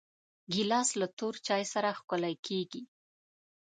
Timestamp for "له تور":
0.99-1.33